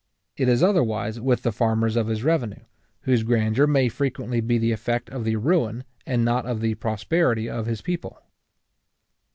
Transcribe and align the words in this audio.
It 0.35 0.49
is 0.49 0.63
otherwise 0.63 1.19
with 1.21 1.43
the 1.43 1.51
farmers 1.51 1.95
of 1.95 2.07
his 2.07 2.23
revenue, 2.23 2.63
whose 3.01 3.21
grandeur 3.21 3.67
may 3.67 3.87
frequently 3.87 4.41
be 4.41 4.57
the 4.57 4.71
effect 4.71 5.11
of 5.11 5.25
the 5.25 5.35
ruin, 5.35 5.83
and 6.07 6.25
not 6.25 6.47
of 6.47 6.59
the 6.59 6.73
prosperity, 6.73 7.47
of 7.47 7.67
his 7.67 7.83
people. 7.83 8.17